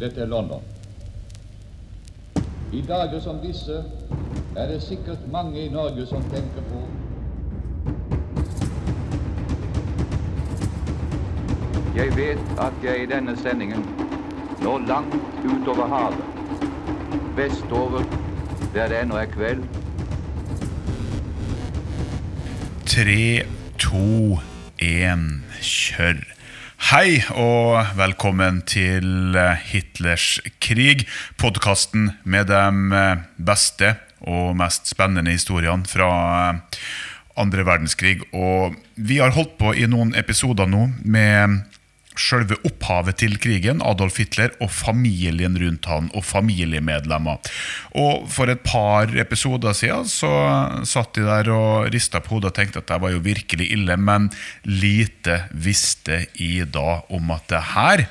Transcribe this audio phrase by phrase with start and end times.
[0.00, 0.62] Dette er London.
[2.72, 3.84] I dager som disse
[4.56, 6.82] er det sikkert mange i Norge som tenker på
[11.96, 13.86] Jeg vet at jeg i denne sendingen
[14.62, 16.24] når langt utover havet,
[17.36, 18.04] vestover,
[18.74, 19.85] der det ennå er kveld.
[22.86, 23.42] Tre,
[23.82, 24.38] to,
[24.78, 25.22] én,
[25.58, 26.20] kjør.
[26.86, 29.34] Hei og velkommen til
[29.66, 31.02] Hitlers krig,
[31.34, 33.10] podkasten med de
[33.42, 36.12] beste og mest spennende historiene fra
[37.34, 38.20] andre verdenskrig.
[38.30, 41.66] Og vi har holdt på i noen episoder nå med
[42.20, 47.40] selve opphavet til krigen, Adolf Hitler, og familien rundt han og familiemedlemmer.
[47.96, 50.32] Og For et par episoder siden så
[50.88, 53.96] satt de der og rista på hodet og tenkte at det var jo virkelig ille,
[53.96, 54.30] men
[54.64, 58.06] lite visste i da om at det her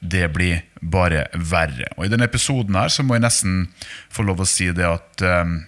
[0.00, 1.88] det blir bare verre.
[1.96, 3.56] Og I denne episoden her så må jeg nesten
[4.12, 5.62] få lov å si det at um,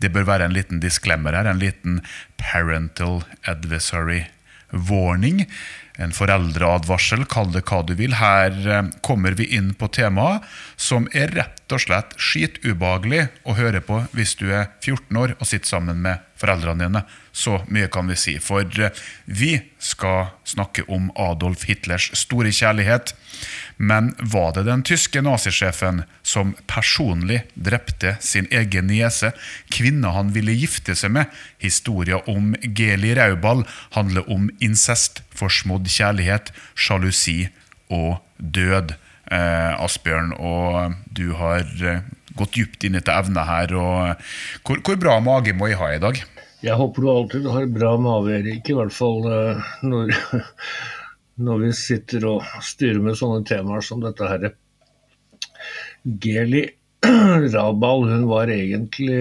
[0.00, 2.00] det bør være en liten disclaimer her, en liten
[2.40, 4.24] parental adversary
[4.90, 5.44] warning
[6.02, 8.16] en foreldreadvarsel, kall det hva du vil.
[8.18, 13.82] Her eh, kommer vi inn på temaet som er rett og slett skitubehagelig å høre
[13.84, 17.04] på hvis du er 14 år og sitter sammen med foreldrene dine.
[17.34, 18.36] Så mye kan vi si.
[18.38, 18.94] For eh,
[19.26, 23.10] vi skal snakke om Adolf Hitlers store kjærlighet.
[23.76, 29.32] Men var det den tyske nazisjefen som personlig drepte sin egen niese,
[29.74, 31.32] kvinna han ville gifte seg med?
[31.58, 33.64] Historia om Geli Raubal
[33.98, 37.48] handler om incest, forsmådd kjærlighet, sjalusi
[37.90, 38.94] og død.
[39.34, 42.06] Eh, Asbjørn, og du har eh,
[42.38, 43.74] gått dypt inn etter evne her.
[43.74, 44.22] Og
[44.62, 46.22] hvor, hvor bra mage må jeg ha i dag?
[46.64, 48.70] Jeg håper du alltid har bra mage, Erik.
[48.72, 50.14] I hvert fall uh, når,
[51.44, 54.46] når, vi sitter og styrer med sånne temaer som dette her.
[56.24, 56.62] Geli
[57.54, 59.18] Raubal hun, var egentlig,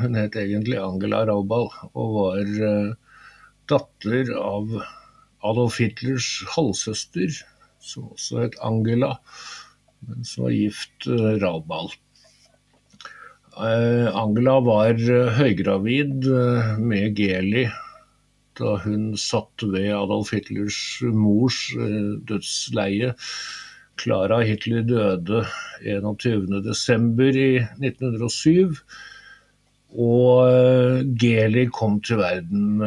[0.00, 2.94] hun het egentlig Angela Raubal og var uh,
[3.68, 4.72] datter av
[5.44, 7.42] Adolf Hitlers halvsøster,
[7.84, 9.18] som også het Angela,
[10.06, 10.96] men som var gift.
[11.04, 11.36] Eh,
[13.56, 17.66] Angela var eh, høygravid eh, med Geli
[18.56, 20.78] da hun satt ved Adolf Hitlers
[21.12, 21.58] mors
[22.28, 23.10] dødsleie.
[24.00, 25.42] Klara Hitler døde
[25.84, 27.36] 21.12.
[27.36, 27.50] i
[27.84, 28.78] 1907.
[29.92, 32.80] Og Geli kom til verden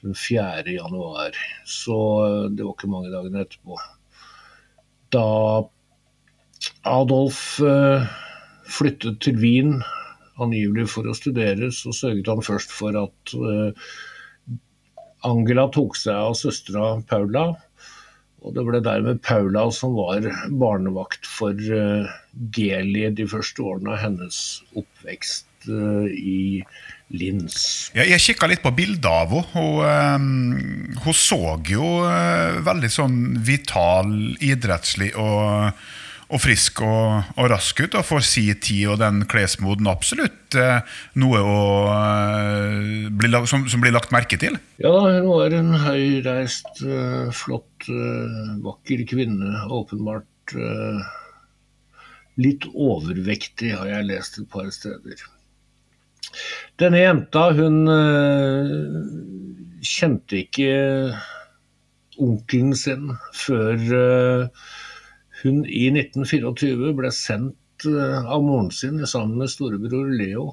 [0.00, 0.64] den 4.
[0.78, 1.36] januar.
[1.68, 2.00] Så
[2.56, 3.76] det var ikke mange dagene etterpå.
[5.12, 5.28] Da
[6.88, 7.60] Adolf
[8.70, 9.80] flyttet til Wien
[10.40, 13.90] angivelig for å studere, så sørget han først for at uh,
[15.28, 17.50] Angela tok seg av søstera Paula.
[18.40, 20.24] Og det ble dermed Paula som var
[20.62, 22.08] barnevakt for uh,
[22.56, 24.38] Geli de første årene av hennes
[24.72, 26.62] oppvekst uh, i
[27.12, 27.90] Linz.
[27.92, 29.48] Ja, jeg kikka litt på bildet av henne.
[29.50, 31.88] Hun, hun så jo
[32.64, 35.74] veldig sånn vital, idrettslig og
[36.30, 40.78] og frisk og, og, rask ut og får si tid og den klesmoden absolutt eh,
[41.18, 44.58] noe å, eh, bli, som, som, blir lagt merke til?
[44.82, 47.88] Ja, hun var en høyreist, eh, flott,
[48.60, 49.64] vakker kvinne.
[49.72, 50.26] Åpenbart
[52.40, 55.22] litt overvektig, har jeg lest et par steder.
[56.80, 57.78] Denne jenta, hun
[59.86, 60.70] kjente ikke
[62.20, 64.50] onkelen sin før
[65.42, 70.50] hun i 1924 ble sendt eh, av moren sin sammen med storebror Leo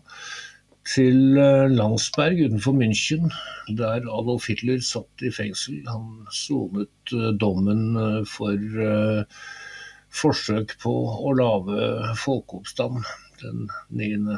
[0.87, 3.31] til eh, Landsberg utenfor München,
[3.79, 5.81] der Adolf Hitler satt i fengsel.
[5.91, 7.81] Han sonet eh, dommen
[8.31, 8.57] for
[10.17, 10.93] forsøk på
[11.27, 13.03] å lage folkeoppstand
[13.41, 14.37] den 9.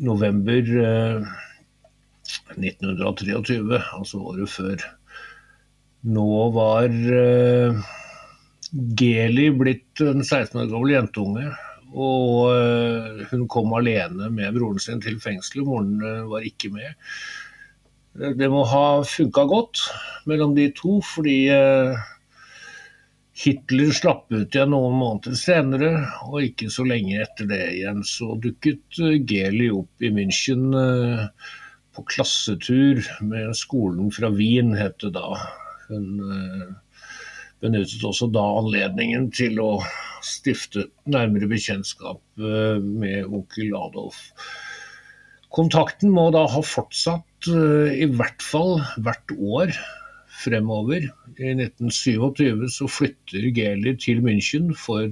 [0.00, 0.62] november
[2.54, 4.86] 1923, altså året før.
[6.14, 6.88] Nå var
[8.72, 11.50] Geli blitt en 16 år gammel jentunge.
[11.90, 15.66] Og eh, hun kom alene med broren sin til fengselet.
[15.66, 16.94] Moren eh, var ikke med.
[18.38, 19.82] Det må ha funka godt
[20.30, 21.98] mellom de to, fordi eh,
[23.40, 25.90] Hitler slapp ut igjen noen måneder senere,
[26.28, 28.98] og ikke så lenge etter det igjen så dukket
[29.30, 30.74] Geli opp i München
[31.96, 35.38] på klassetur med skolen fra Wien, het det da.
[35.88, 36.20] Hun
[37.60, 39.70] benyttet også da anledningen til å
[40.24, 44.20] stifte nærmere bekjentskap eh, med onkel Adolf.
[45.50, 49.72] Kontakten må da ha fortsatt i hvert fall hvert år
[50.44, 51.08] fremover.
[51.40, 55.08] I 1927 så flytter Geli til München for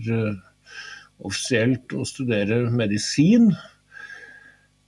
[1.27, 3.51] offisielt å studere medisin.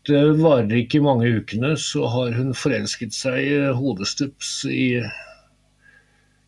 [0.09, 5.01] Det varer ikke mange ukene, så har hun forelsket seg hodestups i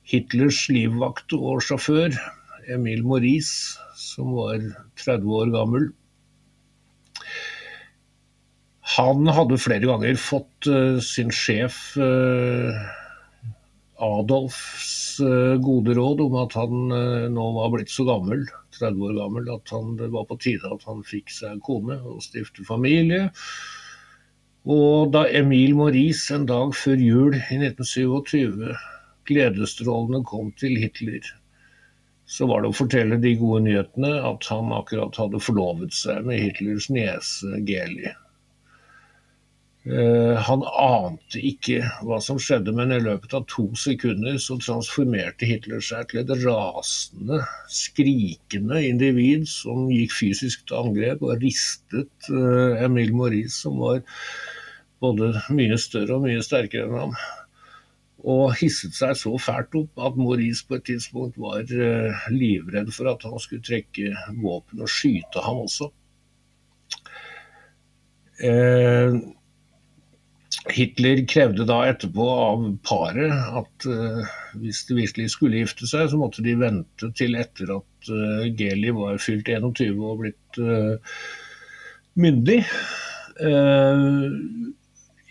[0.09, 2.17] Hitlers livvakt og sjåfør,
[2.73, 4.63] Emil Maurice, som var
[5.03, 5.91] 30 år gammel.
[8.97, 12.75] Han hadde flere ganger fått uh, sin sjef uh,
[14.03, 16.93] Adolfs uh, gode råd om at han
[17.33, 18.45] nå var blitt så gammel
[18.79, 22.23] 30 år gammel at han, det var på tide at han fikk seg kone og
[22.25, 23.29] stifte familie.
[24.63, 28.73] Og da Emil Maurice en dag før jul i 1927
[29.29, 31.27] gledesstrålende kom til Hitler,
[32.27, 36.41] så var det å fortelle de gode nyhetene at han akkurat hadde forlovet seg med
[36.41, 38.13] Hitlers niese Geli.
[39.83, 45.49] Uh, han ante ikke hva som skjedde, men i løpet av to sekunder så transformerte
[45.49, 52.79] Hitler seg til et rasende, skrikende individ som gikk fysisk til angrep og ristet uh,
[52.79, 54.05] Emil Maurice, som var
[55.03, 57.17] både mye større og mye sterkere enn ham.
[58.23, 63.11] Og hisset seg så fælt opp at Maurice på et tidspunkt var uh, livredd for
[63.11, 65.91] at han skulle trekke våpen og skyte ham også.
[68.43, 69.19] Uh,
[70.71, 76.21] Hitler krevde da etterpå av paret at uh, hvis de virkelig skulle gifte seg, så
[76.21, 81.19] måtte de vente til etter at uh, Geli var fylt 21 og blitt uh,
[82.15, 82.61] myndig.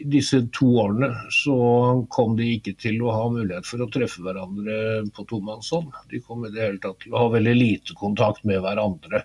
[0.09, 1.57] Disse to årene så
[2.13, 5.93] kom de ikke til å ha mulighet for å treffe hverandre på tomannshånd.
[6.11, 9.23] De kom i det hele tatt til å ha veldig lite kontakt med hverandre.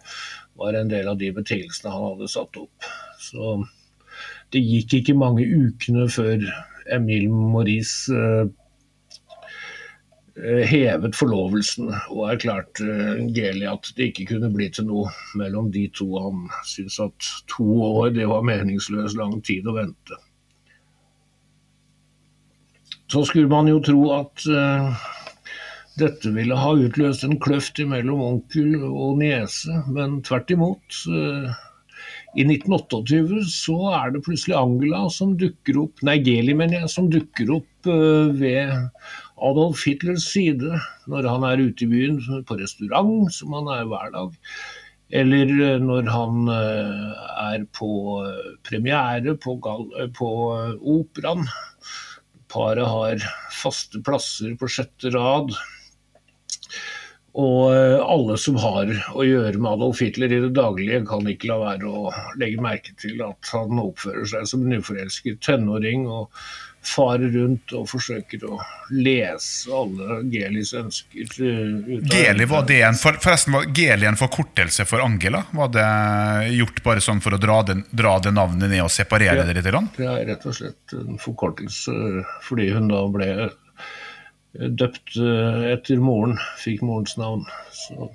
[0.57, 2.91] Var en del av de betingelsene han hadde satt opp.
[3.23, 3.57] Så
[4.55, 6.45] det gikk ikke mange ukene før
[6.95, 8.47] Emil Maurice eh,
[10.39, 15.87] eh, hevet forlovelsen og erklærte Geli at det ikke kunne bli til noe mellom de
[15.99, 16.09] to.
[16.23, 20.21] Han syntes at to år det var meningsløs lang tid å vente.
[23.13, 25.05] Så skulle man jo tro at uh,
[26.01, 30.99] dette ville ha utløst en kløft mellom onkel og niese, men tvert imot.
[31.07, 31.53] Uh,
[32.37, 37.07] i 1928 så er det plutselig Angela som dukker opp, nei Geli mener jeg, som
[37.13, 38.75] dukker opp uh, ved
[39.37, 40.75] Adolf Hitlers side
[41.07, 42.19] når han er ute i byen
[42.49, 44.35] på restaurant, som han er hver dag.
[45.15, 47.89] Eller når han er på
[48.67, 49.55] premiere på,
[50.19, 50.31] på
[50.97, 51.45] operaen.
[52.53, 55.55] Paret har faste plasser på sjette rad.
[57.37, 61.51] Og eh, alle som har å gjøre med Adolf Hitler i det daglige, kan ikke
[61.51, 66.33] la være å legge merke til at han oppfører seg som en uforelsket tenåring og
[66.87, 68.59] farer rundt og forsøker å
[68.95, 71.29] lese alle Gelis ønsker.
[72.07, 75.45] Geli, var det en, for, forresten, var Geli en forkortelse for Angela?
[75.57, 75.89] Var det
[76.57, 79.59] gjort bare sånn for å dra det, dra det navnet ned og separere ja, det
[79.59, 79.71] litt?
[79.97, 81.97] Det er rett og slett en forkortelse
[82.47, 83.31] fordi hun da ble
[84.57, 87.45] døpt eh, etter moren, fikk morens navn.
[87.73, 88.11] Så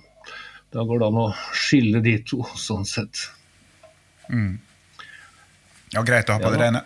[0.74, 3.28] da går det an å skille de to, sånn sett.
[4.32, 4.60] Mm.
[5.92, 6.84] Ja, greit å ha på ja, det rene.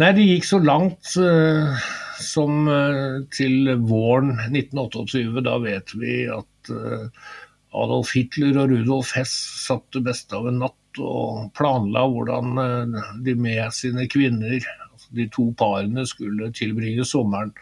[0.00, 5.42] Nei, det gikk så langt uh, som uh, til våren 1928.
[5.44, 7.10] Da vet vi at uh,
[7.76, 9.34] Adolf Hitler og Rudolf Hess
[9.66, 12.56] satt det beste av en natt og planla hvordan
[13.24, 14.58] de med sine kvinner,
[14.90, 17.54] altså de to parene, skulle tilbringe sommeren.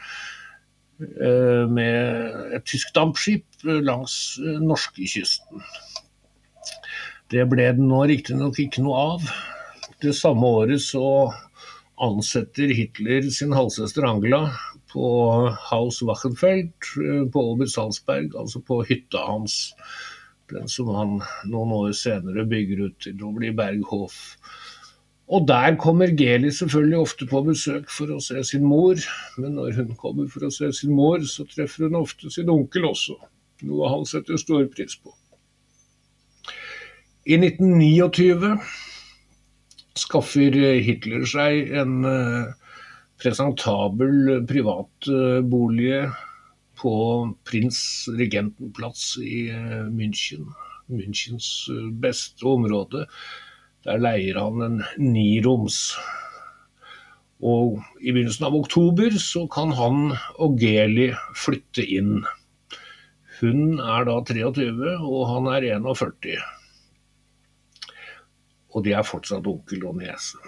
[0.98, 5.62] Med et tysk dampskip langs norskekysten.
[7.30, 9.30] Det ble det nå riktignok ikke noe av.
[10.02, 11.06] Det samme året så
[12.00, 14.46] ansetter Hitler sin halvsøster Angela
[14.90, 15.04] på
[15.68, 16.72] Haus Wachenfeld
[17.04, 19.60] eh, på Ober Salzberg, altså på hytta hans.
[20.50, 24.18] Den som han noen år senere bygger ut til å bli Berghof.
[25.30, 28.98] Og der kommer Geli selvfølgelig ofte på besøk for å se sin mor.
[29.38, 32.88] Men når hun kommer for å se sin mor, så treffer hun ofte sin onkel
[32.88, 33.14] også.
[33.68, 35.14] Noe han setter stor pris på.
[37.30, 38.56] I 1929
[40.00, 42.50] skaffer Hitler seg en eh,
[43.20, 46.02] presentabel privatbolig
[46.80, 46.94] på
[47.44, 47.80] prins
[48.16, 50.48] Regentenplatz i eh, München.
[50.90, 53.06] Münchens eh, beste område
[53.86, 55.94] der leier han en niroms.
[57.40, 61.08] Og i begynnelsen av oktober så kan han og Geli
[61.40, 62.18] flytte inn.
[63.40, 66.36] Hun er da 23, og han er 41.
[68.70, 70.38] Og de er fortsatt onkel og niese.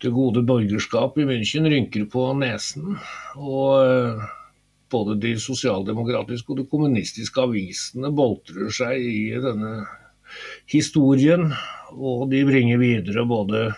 [0.00, 2.96] det gode borgerskap i München rynker på nesen.
[3.36, 4.22] Og eh,
[4.90, 9.84] både de sosialdemokratiske og de kommunistiske avisene boltrer seg i denne
[10.70, 11.50] historien.
[11.92, 13.68] Og de bringer videre både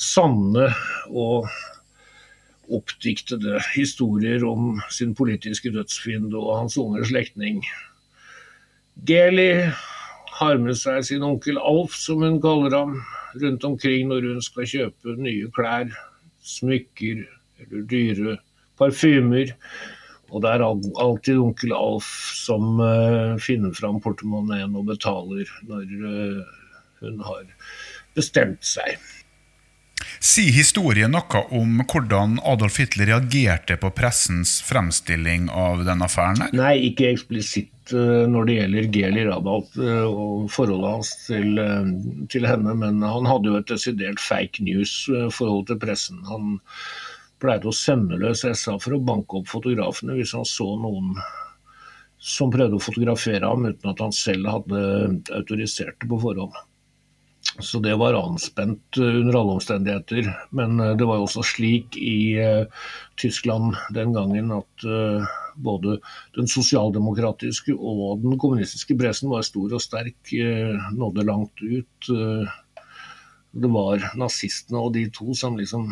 [0.00, 0.70] sanne
[1.10, 1.50] og
[2.70, 7.64] oppdiktede historier om sin politiske dødsfiende og hans unge slektning.
[9.06, 9.50] Geli
[10.40, 12.94] har med seg sin onkel Alf, som hun kaller ham,
[13.40, 15.90] rundt omkring når hun skal kjøpe nye klær,
[16.40, 17.24] smykker
[17.60, 18.36] eller dyre
[18.80, 19.52] parfymer.
[20.30, 26.60] Og det er alltid onkel Alf som uh, finner fram portemoneen og betaler når uh,
[27.02, 27.48] hun har
[28.16, 28.96] bestemt seg.
[30.20, 36.42] Si historien noe om hvordan Adolf Hitler reagerte på pressens fremstilling av denne affæren?
[36.52, 41.88] Nei, ikke eksplisitt uh, når det gjelder Geli Rabat uh, og forholdet hans til, uh,
[42.28, 46.20] til, henne, men han hadde jo et desidert fake news-forhold til pressen.
[46.28, 46.58] Han
[47.40, 51.14] pleide å sende løs SA for å banke opp fotografene hvis han så noen
[52.20, 54.82] som prøvde å fotografere ham uten at han selv hadde
[55.32, 56.52] autorisert det på forhånd.
[57.58, 60.28] Så det var anspent under alle omstendigheter.
[60.54, 62.86] Men det var jo også slik i uh,
[63.20, 64.86] Tyskland den gangen at
[65.60, 65.98] både
[66.38, 70.30] den sosialdemokratiske og den kommunistiske pressen var stor og sterk,
[70.96, 72.08] nådde langt ut.
[73.52, 75.90] det var nazistene og de to som liksom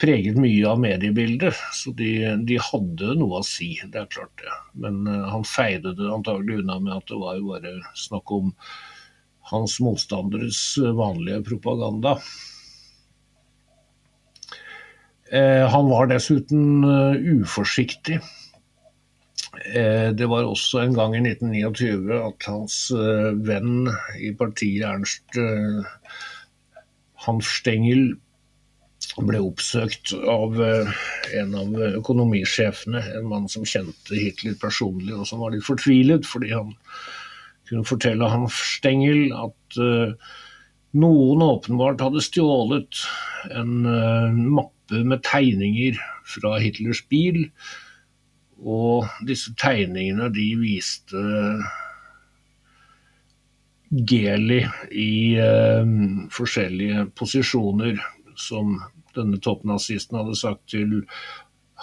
[0.00, 1.56] preget mye av mediebildet.
[1.72, 2.10] Så de,
[2.46, 4.56] de, hadde noe å si, det er klart det.
[4.84, 8.52] Men han feide det antagelig unna med at det var jo bare snakk om
[9.54, 10.60] hans motstanderes
[10.98, 12.16] vanlige propaganda.
[15.34, 18.20] Uh, han var dessuten uh, uforsiktig.
[19.64, 22.74] Det var også en gang i 1929 at hans
[23.46, 23.86] venn
[24.20, 25.38] i partiet, Ernst
[27.24, 28.10] Hans Stengel,
[29.22, 31.02] ble oppsøkt av eh,
[31.38, 36.54] en av økonomisjefene, en mann som kjente Hitler personlig, og som var litt fortvilet fordi
[36.54, 36.74] han
[37.68, 40.12] kunne fortelle han Stengel at uh,
[40.94, 43.04] noen åpenbart hadde stjålet
[43.54, 47.46] en uh, mappe med tegninger fra Hitlers bil.
[48.64, 51.24] Og disse tegningene de viste
[53.94, 55.94] Geli i uh,
[56.34, 57.98] forskjellige posisjoner
[58.40, 58.78] som
[59.14, 61.02] denne toppnazisten hadde sagt til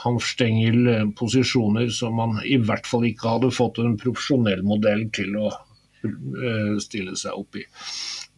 [0.04, 5.06] Hans Stengel eh, posisjoner som man i hvert fall ikke hadde fått en profesjonell modell
[5.16, 5.52] til å
[6.84, 7.66] stille seg opp i.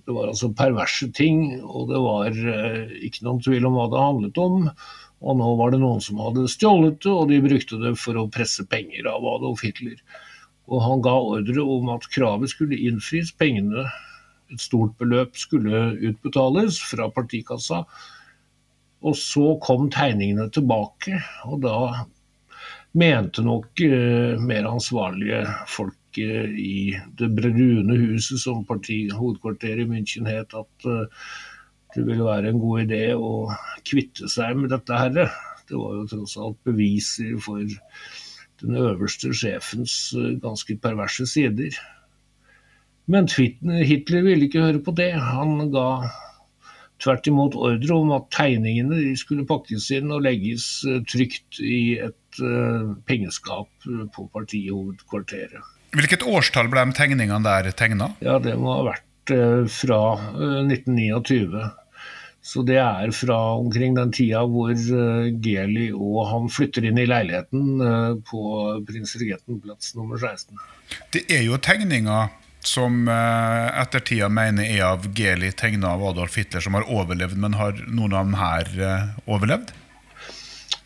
[0.03, 4.01] Det var altså perverse ting, og det var uh, ikke noen tvil om hva det
[4.03, 4.65] handlet om.
[5.24, 8.27] Og nå var det noen som hadde stjålet det, og de brukte det for å
[8.32, 10.01] presse penger av Adolf Hitler.
[10.67, 13.86] Og han ga ordre om at kravet skulle innfris, pengene,
[14.51, 17.86] et stort beløp, skulle utbetales fra partikassa
[19.03, 22.05] og så kom tegningene tilbake, og da
[23.00, 30.29] mente nok uh, mer ansvarlige folk uh, i det brune huset, som partihovedkvarteret i München
[30.29, 31.32] het, at uh,
[31.96, 33.50] det ville være en god idé å
[33.86, 35.27] kvitte seg med dette herre.
[35.70, 37.62] Det var jo tross alt beviser for
[38.63, 41.75] den øverste sjefens ganske perverse sider.
[43.05, 45.12] Men Hitler ville ikke høre på det.
[45.20, 45.88] Han ga
[47.04, 52.42] tvert imot ordre om at tegningene skulle pakkes inn og legges eh, trygt i et
[52.42, 55.72] uh, pengeskap eh, på partihovedkvarteret.
[55.94, 58.14] Hvilket årstall ble de tegningene der tegna?
[58.26, 59.34] Ja, Det må ha vært
[59.72, 60.02] fra
[60.34, 61.64] uh, 1929.
[62.44, 67.80] Så det er fra omkring den tida hvor Geli og han flytter inn i leiligheten
[68.28, 68.42] på
[68.84, 70.60] Prins Regentenplats nummer 16.
[71.16, 72.34] Det er jo tegninger
[72.67, 77.38] som eh, ettertida mener er av Geli, tegna av Adolf Hitler, som har overlevd.
[77.39, 79.74] Men har noen av dem her eh, overlevd?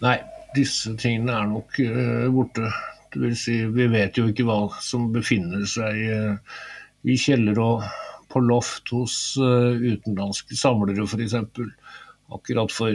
[0.04, 0.18] Nei,
[0.56, 2.72] disse tingene er nok eh, borte.
[3.14, 6.60] Det vil si, vi vet jo ikke hva som befinner seg eh,
[7.08, 7.88] i kjeller og
[8.28, 11.36] på loft hos uh, utenlandske samlere, f.eks.
[12.36, 12.92] Akkurat for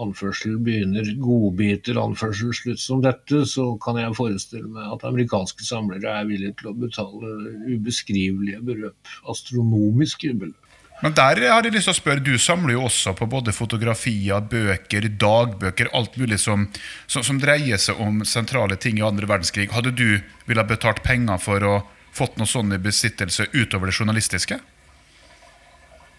[0.00, 6.16] anførsel begynner godbiter, anførsel slutt som dette, så kan jeg forestille meg at amerikanske samlere
[6.20, 7.32] er villige til å betale
[7.68, 9.14] ubeskrivelige beløp.
[9.28, 10.58] Astronomiske beløp.
[11.02, 14.38] Men der har jeg lyst til å spørre, Du samler jo også på både fotografier,
[14.40, 16.68] bøker, dagbøker, alt mulig som,
[17.10, 19.72] som, som dreier seg om sentrale ting i andre verdenskrig.
[19.74, 21.80] Hadde du villet betalt penger for å
[22.14, 24.60] fått noe sånn i besittelse utover det journalistiske?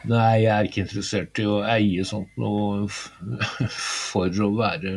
[0.10, 4.96] Nei, jeg er ikke interessert i å eie sånt noe for å være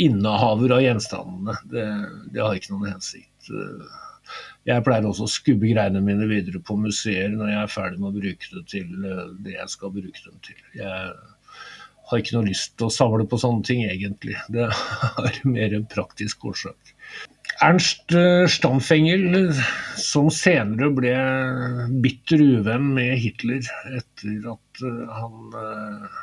[0.00, 1.56] innehaver av gjenstandene.
[1.72, 1.88] Det,
[2.32, 3.50] det har ikke noen hensikt.
[4.68, 8.10] Jeg pleier også å skubbe greiene mine videre på museer når jeg er ferdig med
[8.10, 10.58] å bruke det til eh, det jeg skal bruke dem til.
[10.76, 11.12] Jeg
[12.10, 14.36] har ikke noe lyst til å samle på sånne ting, egentlig.
[14.52, 14.68] Det
[15.16, 16.94] har mer en praktisk årsak.
[17.60, 19.52] Ernst eh, Stamfengel,
[20.00, 21.12] som senere ble
[22.00, 23.66] bitter uvenn med Hitler
[23.98, 26.20] etter at eh, han eh,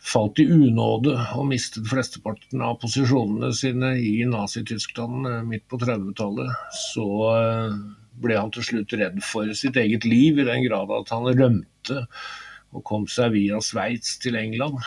[0.00, 7.08] falt i unåde og mistet flesteparten av posisjonene sine i Nazi-Tyskland midt på 30-tallet, så
[8.22, 12.06] ble han til slutt redd for sitt eget liv, i den grad at han rømte
[12.72, 14.78] og kom seg via Sveits til England.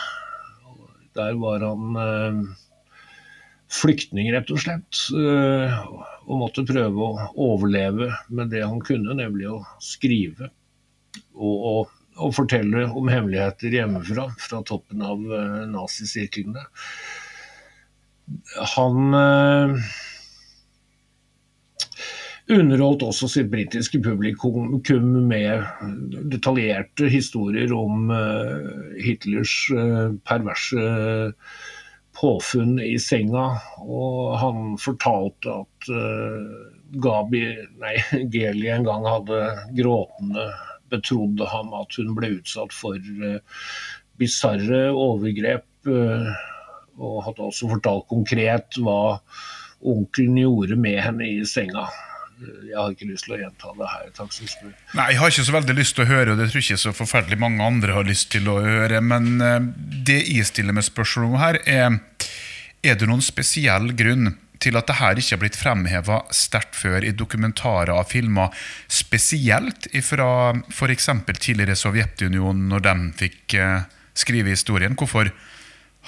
[1.14, 2.00] Der var han
[3.70, 5.04] flyktning, rett og slett.
[5.14, 5.78] Eh,
[6.30, 10.50] og måtte prøve å overleve med det han kunne, nemlig å skrive.
[11.34, 16.62] Og, og, og fortelle om hemmeligheter hjemmefra, fra toppen av uh, nazisirklene.
[18.76, 19.90] Han uh,
[22.50, 25.66] underholdt også sitt britiske publikum med
[26.30, 28.10] detaljerte historier om
[29.02, 29.54] Hitlers
[30.26, 30.86] perverse
[32.20, 33.46] påfunn i senga,
[33.80, 36.68] og han fortalte at uh,
[37.00, 37.44] Gabi,
[37.80, 37.94] nei,
[38.34, 39.40] Geli en gang hadde
[39.78, 40.50] gråtende
[40.90, 43.38] betrodde ham at hun ble utsatt for uh,
[44.20, 46.30] bisarre overgrep, uh,
[47.00, 49.00] og hadde også fortalt konkret hva
[49.80, 51.86] onkelen gjorde med henne i senga
[52.40, 54.10] jeg har ikke lyst til å gjenta det her.
[54.16, 54.74] Takk som spør.
[54.96, 56.84] Nei, Jeg har ikke så veldig lyst til å høre, og det tror jeg ikke
[56.84, 59.00] så forferdelig mange andre har lyst til å høre.
[59.04, 59.58] Men eh,
[60.06, 61.98] det jeg stiller med spørsmål om her, er
[62.80, 67.14] er det noen spesiell grunn til at dette ikke har blitt fremheva sterkt før i
[67.16, 68.52] dokumentarer og filmer,
[68.88, 71.08] spesielt fra f.eks.
[71.40, 74.96] tidligere Sovjetunionen, når de fikk eh, skrive historien?
[74.96, 75.32] Hvorfor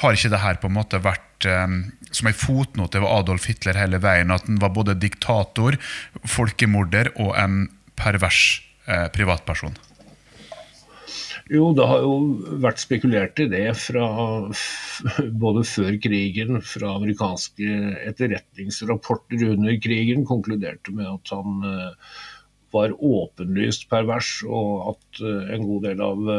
[0.01, 1.79] har ikke dette på en måte vært um,
[2.11, 4.35] som ei fotnote ved Adolf Hitler hele veien.
[4.35, 5.79] At han var både diktator,
[6.25, 7.65] folkemorder og en
[7.99, 9.79] pervers uh, privatperson.
[11.53, 12.13] Jo, det har jo
[12.63, 14.07] vært spekulert i det fra
[15.43, 22.15] både før krigen, fra amerikanske etterretningsrapporter under krigen, konkluderte med at han uh,
[22.73, 26.33] var åpenlyst pervers, og at uh, en god del av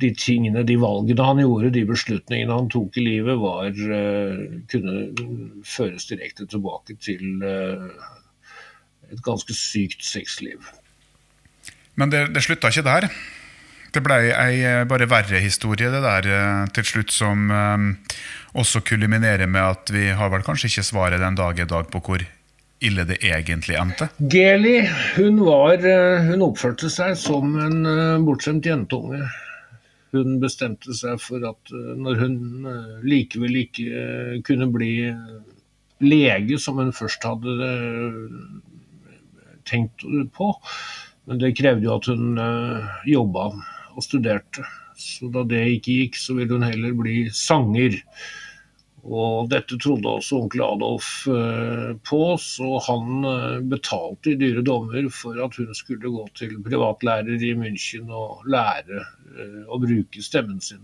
[0.00, 5.62] de tingene, de valgene han gjorde, de beslutningene han tok i livet, var, uh, kunne
[5.66, 7.88] føres direkte tilbake til uh,
[9.12, 10.60] et ganske sykt sexliv.
[11.96, 13.08] Men det, det slutta ikke der.
[13.94, 16.26] Det ble ei eh, bare verre historie det der
[16.76, 17.46] til slutt, som
[18.52, 22.02] også kulminerer med at vi har vel kanskje ikke svaret den dag i dag på
[22.04, 22.26] hvor
[22.84, 24.10] ille det egentlig endte?
[24.20, 24.82] Geli
[25.14, 25.80] hun, var,
[26.28, 27.80] hun oppførte seg som en
[28.26, 29.22] bortskjemt jentunge
[30.16, 32.38] hun bestemte seg for at eh, når hun
[32.70, 34.92] eh, likevel ikke eh, kunne bli
[36.04, 37.70] lege, som hun først hadde
[39.66, 40.04] tenkt
[40.36, 40.50] på,
[41.26, 42.36] men det krevde jo at hun
[43.08, 43.46] jobba
[43.96, 44.66] og studerte.
[45.00, 47.96] Så da det ikke gikk, så ville hun heller bli sanger.
[49.06, 55.06] Og dette trodde også onkel Adolf eh, på, så han eh, betalte i dyre dommer
[55.14, 60.58] for at hun skulle gå til privatlærer i München og lære eh, å bruke stemmen
[60.64, 60.82] sin.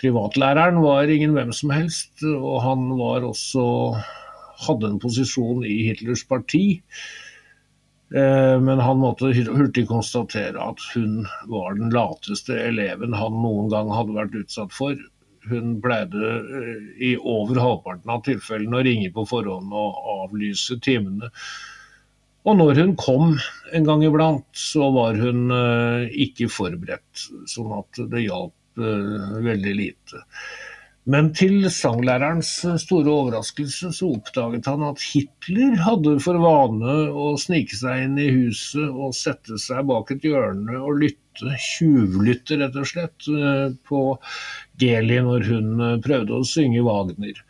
[0.00, 3.64] Privatlæreren var ingen hvem som helst, og han var også
[4.66, 6.80] hadde en posisjon i Hitlers parti.
[8.10, 14.16] Men han måtte hurtig konstatere at hun var den lateste eleven han noen gang hadde
[14.16, 14.98] vært utsatt for
[15.48, 21.30] hun pleide eh, i over halvparten av tilfellene å ringe på forhånd og avlyse timene.
[22.48, 23.34] Og når hun kom
[23.76, 29.74] en gang iblant, så var hun uh, ikke forberedt, sånn at det hjalp uh, veldig
[29.76, 30.22] lite.
[31.08, 32.50] Men til sanglærerens
[32.82, 38.28] store overraskelse så oppdaget han at Hitler hadde for vane å snike seg inn i
[38.34, 44.02] huset og sette seg bak et hjørne og lytte tjuvlytte, rett og slett, eh, på
[44.80, 47.40] Geli når hun eh, prøvde å synge Wagner.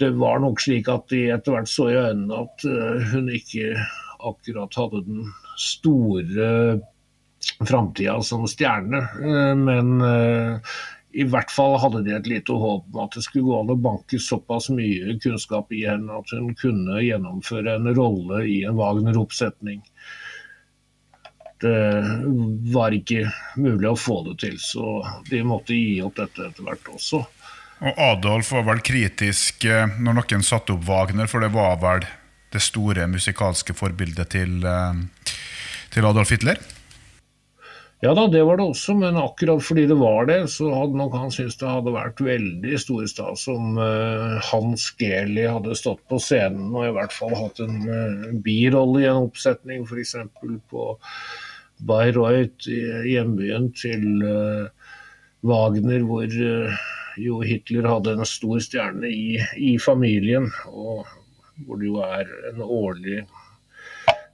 [0.00, 3.72] Det var nok slik at de etter hvert så i øynene at eh, hun ikke
[4.20, 6.80] akkurat hadde den store
[7.64, 9.00] framtida som stjerne,
[9.56, 10.02] men
[11.12, 13.78] i hvert fall hadde de et lite håp om at det skulle gå an å
[13.82, 19.82] banke såpass mye kunnskap i henne at hun kunne gjennomføre en rolle i en Wagner-oppsetning
[21.60, 22.04] det
[22.72, 23.26] var ikke
[23.60, 24.56] mulig å få det til.
[24.60, 27.20] Så de måtte gi opp dette etter hvert også.
[27.80, 32.04] Og Adolf var vel kritisk eh, når noen satte opp Wagner, for det var vel
[32.52, 35.36] det store musikalske forbildet til, eh,
[35.92, 36.60] til Adolf Hitler?
[38.00, 41.12] Ja da, det var det også, men akkurat fordi det var det, så hadde nok
[41.20, 46.16] han syntes det hadde vært veldig stor stas om uh, Hans Geli hadde stått på
[46.22, 50.16] scenen og i hvert fall hatt en uh, birolle i en oppsetning, f.eks.
[50.72, 50.86] på
[51.90, 52.80] Bayreuth, i
[53.12, 54.96] hjembyen til uh,
[55.44, 56.40] Wagner, hvor
[57.20, 61.04] jo Hitler hadde en stor stjerne i, i familien, og
[61.66, 63.20] hvor det jo er en årlig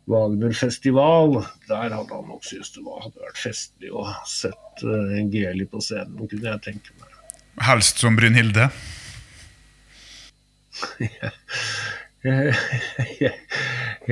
[0.06, 1.40] Wagner-festival.
[1.68, 5.82] Der hadde han nok syntes det var, hadde vært festlig å sett uh, Geli på
[5.82, 7.16] scenen, kunne jeg tenke meg.
[7.66, 8.68] Helst som Brynhilde?
[12.26, 12.52] jeg,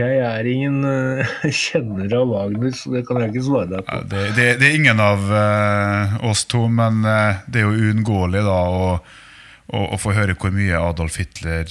[0.00, 3.98] jeg, er ingen uh, kjenner av Wagner, så det kan jeg ikke svare deg på.
[3.98, 7.90] Ja, det, det, det, er ingen av uh, oss to, men uh, det er jo
[7.90, 11.70] uunngåelig da å, å, å, få høre hvor mye Adolf Hitler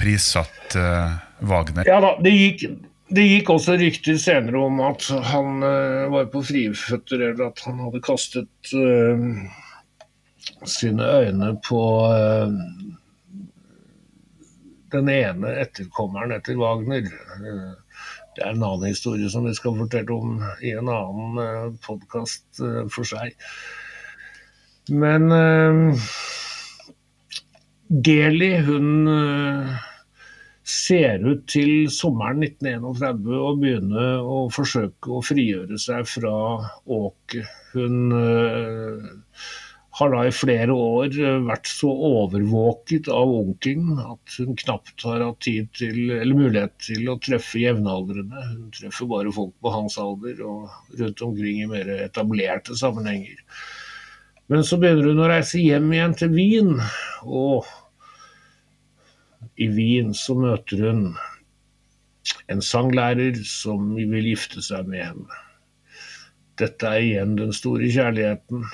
[0.00, 0.86] prissatte
[1.40, 1.88] Wagner.
[1.88, 2.68] Ja da, det gikk,
[3.10, 7.82] det gikk også rykter senere om at han uh, var på friføtter, eller at han
[7.82, 9.18] hadde kastet uh,
[10.68, 12.54] sine øyne på uh,
[14.94, 17.06] den ene etterkommeren etter Wagner.
[18.36, 22.62] det er en annen historie som vi skal fortelle om i en annen uh, podkast
[22.94, 23.34] for seg.
[24.90, 25.30] Men
[27.90, 29.06] Geli, hun
[30.70, 36.34] ser ut til sommeren 1931 å begynne å forsøke å frigjøre seg fra
[36.90, 37.42] Åke.
[37.74, 39.10] Hun uh,
[40.00, 41.16] har da i flere år
[41.48, 47.10] vært så overvåket av onkelen at hun knapt har hatt tid til, eller mulighet til
[47.10, 48.46] å treffe jevnaldrende.
[48.52, 53.42] Hun treffer bare folk på hans alder og rundt omkring i mer etablerte sammenhenger.
[54.50, 56.72] Men så begynner hun å reise hjem igjen til Wien.
[57.22, 57.66] og
[59.56, 61.04] i Wien så møter hun
[62.52, 65.40] en sanglærer som vil gifte seg med henne.
[66.60, 68.64] Dette er igjen den store kjærligheten.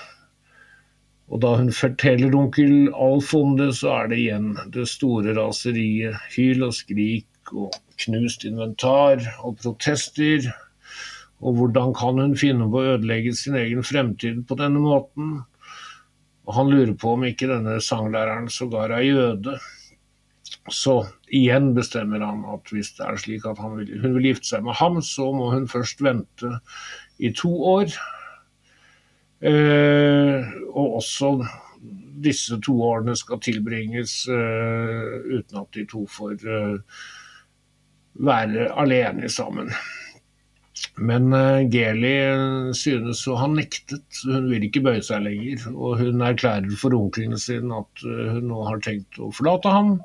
[1.27, 6.19] Og da hun forteller onkel Alf om det, så er det igjen det store raseriet.
[6.35, 10.47] Hyl og skrik og knust inventar og protester.
[11.43, 15.41] Og hvordan kan hun finne på å ødelegge sin egen fremtid på denne måten?
[16.47, 19.59] Og han lurer på om ikke denne sanglæreren sågar er jøde.
[20.73, 20.97] Så
[21.31, 24.79] igjen bestemmer han at hvis det er slik at vil, hun vil gifte seg med
[24.81, 26.59] ham, så må hun først vente
[27.19, 27.93] i to år.
[29.47, 31.37] Eh, og også
[32.25, 36.99] disse to årene skal tilbringes eh, uten at de to får eh,
[38.27, 39.71] være alene sammen.
[40.97, 42.15] Men uh, Geli
[42.77, 45.67] synes å ha nektet, hun vil ikke bøye seg lenger.
[45.73, 49.97] Og hun erklærer for onklene sine at uh, hun nå har tenkt å forlate ham,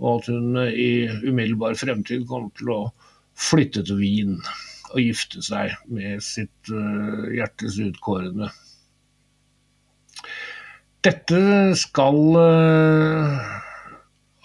[0.00, 0.90] og at hun i
[1.28, 2.80] umiddelbar fremtid kommer til å
[3.40, 4.36] flytte til Wien
[4.90, 8.50] og gifte seg med sitt uh, hjertes utkårende.
[11.06, 11.40] Dette
[11.78, 13.50] skal uh,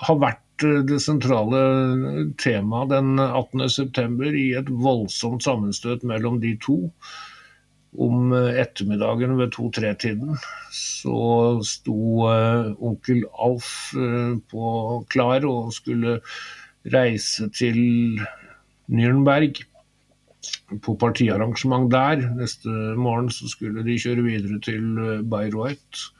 [0.05, 1.61] ha vært eh, det sentrale
[2.39, 4.29] temaet den 18.9.
[4.39, 6.77] i et voldsomt sammenstøt mellom de to
[8.01, 10.35] om eh, ettermiddagen ved to-tre-tiden
[10.75, 11.19] så
[11.65, 14.65] sto uh, onkel Alf uh, på
[15.11, 16.19] klar og skulle
[16.93, 17.79] reise til
[18.91, 19.63] Nürnberg
[20.85, 22.27] på partiarrangement der.
[22.37, 26.11] Neste morgen så skulle de kjøre videre til Bayreuth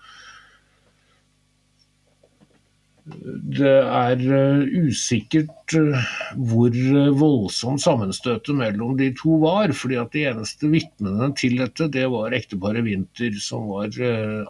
[3.06, 6.06] det er eh, usikkert eh,
[6.50, 9.70] hvor eh, voldsomt sammenstøtet mellom de to var.
[9.78, 13.94] fordi at De eneste vitnene til dette det var ekteparet Winther, som var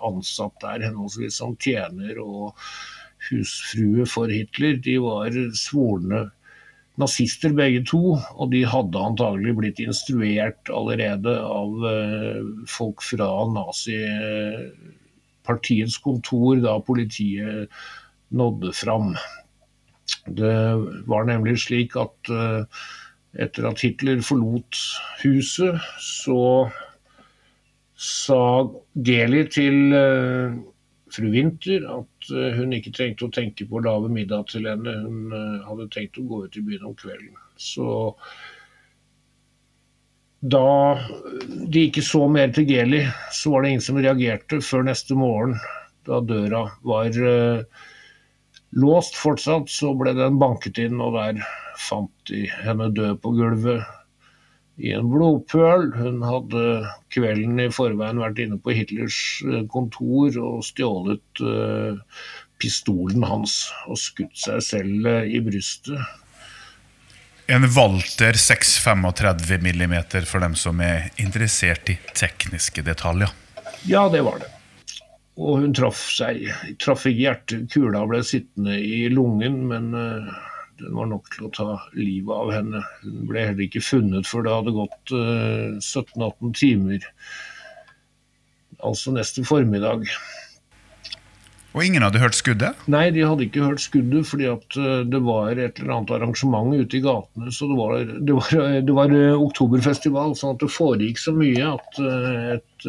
[0.07, 2.55] ansatt der henholdsvis som tjener og
[3.27, 4.79] husfrue for Hitler.
[4.79, 6.31] De var svorne
[6.95, 11.75] nazister begge to, og de hadde antagelig blitt instruert allerede av
[12.71, 17.67] folk fra nazipartiets kontor da politiet
[18.29, 19.15] nådde fram.
[20.25, 20.55] Det
[21.09, 22.85] var nemlig slik at eh,
[23.41, 24.79] etter at Hitler forlot
[25.23, 26.69] huset, så
[27.99, 28.39] sa
[29.07, 30.55] Geli til uh,
[31.11, 34.97] fru Winther at uh, hun ikke trengte å tenke på å lage middag til henne.
[35.05, 35.35] Hun
[35.67, 37.35] hadde tenkt å gå ut i byen om kvelden.
[37.59, 37.87] Så
[40.45, 40.99] da
[41.71, 43.01] de ikke så mer til Geli,
[43.33, 45.55] så var det ingen som reagerte før neste morgen,
[46.05, 47.85] da døra var uh,
[48.75, 51.43] låst fortsatt, så ble den banket inn, og der
[51.79, 53.85] fant de henne død på gulvet
[54.75, 55.89] i en blodpøl.
[55.95, 56.63] Hun hadde
[57.13, 61.95] kvelden i forveien vært inne på Hitlers eh, kontor og stjålet uh,
[62.61, 65.99] pistolen hans og skutt seg selv uh, i brystet.
[67.47, 73.31] En Walter 635 mm for dem som er interessert i tekniske detaljer.
[73.85, 74.54] Ja, det var det.
[75.35, 76.45] Og hun traff seg.
[76.79, 77.65] Traff ikke hjertet.
[77.73, 80.29] Kula ble sittende i lungen, men uh,
[80.79, 81.67] den var nok til å ta
[81.97, 82.83] livet av henne.
[83.03, 87.09] Hun ble heller ikke funnet før det hadde gått uh, 17-18 timer.
[88.85, 90.07] Altså neste formiddag.
[91.75, 92.85] Og ingen hadde hørt skuddet?
[92.91, 96.71] Nei, de hadde ikke hørt skuddet fordi at eh, det var et eller annet arrangement
[96.71, 97.51] ute i gatene.
[97.51, 97.97] Så det var,
[98.29, 102.87] det var, det var eh, oktoberfestival, sånn at det foregikk så mye at eh, et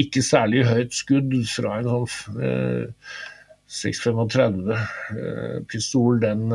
[0.00, 2.08] ikke særlig høyt skudd fra en sånn
[3.74, 6.46] 635 pistol, den,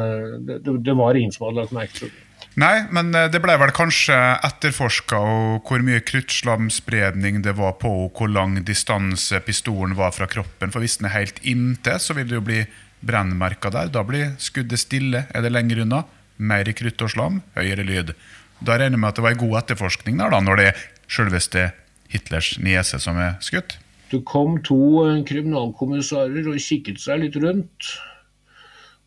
[0.47, 2.28] det, det var ingen som hadde lagt merke til det.
[2.59, 4.15] Nei, men eh, det ble vel kanskje
[4.47, 5.19] etterforska
[5.67, 10.73] hvor mye kruttslamspredning det var på, og hvor lang distanse pistolen var fra kroppen.
[10.73, 12.63] For hvis den er helt inntil, så vil det jo bli
[13.05, 13.91] brennmerker der.
[13.93, 15.23] Da blir skuddet stille.
[15.31, 16.03] Er det lenger unna,
[16.37, 18.15] mer krutt og slam, høyere lyd.
[18.59, 20.83] Da regner jeg med at det var en god etterforskning der, da, når det er
[21.09, 21.69] selveste
[22.09, 23.77] Hitlers niese som er skutt.
[24.09, 27.91] Det kom to kriminalkommissærer kriminalkommissarer og kikket seg litt rundt.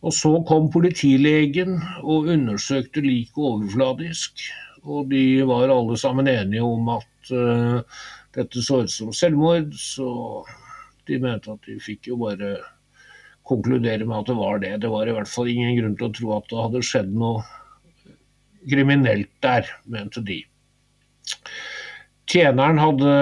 [0.02, 4.42] Og så kom politilegen og undersøkte liket overfladisk.
[4.82, 8.02] Og de var alle sammen enige om at uh,
[8.34, 10.08] dette så ut som selvmord, så
[11.06, 12.56] de mente at de fikk jo bare
[13.46, 14.72] konkludere med at det var det.
[14.82, 17.44] Det var i hvert fall ingen grunn til å tro at det hadde skjedd noe
[18.70, 20.42] kriminelt der, mente de.
[22.32, 23.14] Tjeneren hadde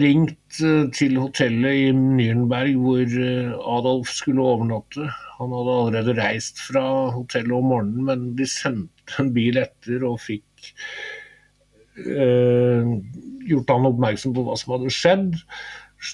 [0.00, 5.04] ringt eh, til hotellet i Nürnberg hvor eh, Adolf skulle overnatte.
[5.36, 10.16] Han hadde allerede reist fra hotellet om morgenen, men de sendte en bil etter og
[10.24, 10.70] fikk
[12.08, 12.88] eh,
[13.50, 15.36] gjort han oppmerksom på hva som hadde skjedd.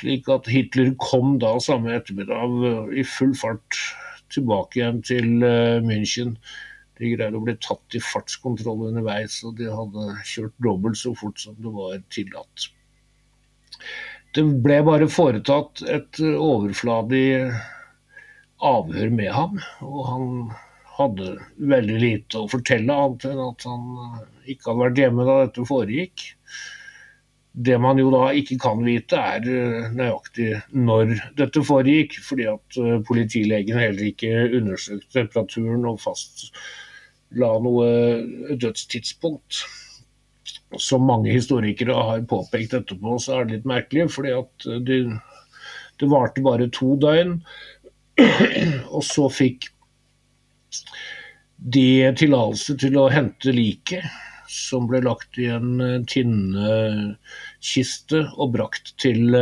[0.01, 3.79] Slik at Hitler kom da samme ettermiddag eh, i full fart
[4.35, 6.35] tilbake igjen til eh, München.
[7.01, 11.41] De greide å bli tatt i fartskontroll underveis, og de hadde kjørt dobbelt så fort
[11.41, 12.71] som det var tillatt.
[14.37, 17.25] Det ble bare foretatt et overfladig
[18.61, 20.27] avhør med ham, og han
[21.01, 21.31] hadde
[21.73, 23.89] veldig lite å fortelle, annet enn at han
[24.45, 26.27] ikke hadde vært hjemme da dette foregikk.
[27.51, 33.81] Det man jo da ikke kan vite, er nøyaktig når dette foregikk, fordi at politilegen
[33.81, 36.51] heller ikke undersøkte temperaturen og fast
[37.39, 39.63] la noe dødstidspunkt.
[40.79, 44.99] Som mange historikere har påpekt etterpå, så er det litt merkelig, fordi at det,
[46.01, 47.41] det varte bare to døgn.
[48.97, 49.69] Og så fikk
[51.61, 54.05] de tillatelse til å hente liket,
[54.51, 57.13] som ble lagt i en tinnekiste
[58.35, 59.35] og brakt til,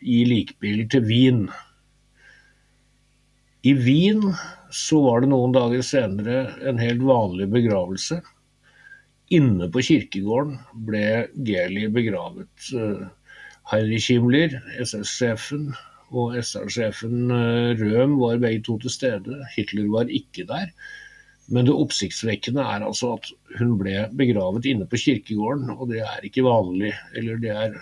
[0.00, 1.50] i likbil til Wien.
[3.66, 4.22] I Wien
[4.74, 8.20] så var det noen dager senere en helt vanlig begravelse.
[9.36, 11.06] Inne på kirkegården ble
[11.46, 12.70] Geli begravet.
[12.74, 13.06] Eh,
[13.72, 15.72] Heinrich Himmler, SS-sjefen,
[16.14, 19.40] og SR-sjefen Røm Røhm var begge to til stede.
[19.56, 20.70] Hitler var ikke der.
[21.50, 26.26] Men det oppsiktsvekkende er altså at hun ble begravet inne på kirkegården, og det er
[26.26, 26.92] ikke vanlig.
[27.18, 27.76] Eller det er,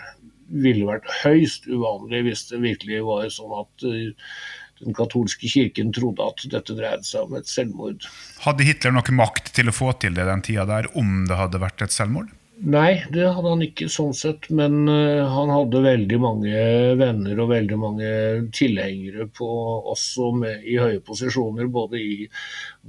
[0.49, 4.33] ville vært høyst uvanlig hvis det virkelig var sånn at uh,
[4.85, 8.07] den katolske kirken trodde at dette dreide seg om et selvmord.
[8.45, 11.61] Hadde Hitler noe makt til å få til det den tida der, om det hadde
[11.61, 12.33] vært et selvmord?
[12.63, 16.61] Nei, det hadde han ikke sånn sett, men uh, han hadde veldig mange
[16.95, 18.11] venner og veldig mange
[18.55, 19.49] tilhengere på,
[19.91, 22.29] også med, i høye posisjoner, både i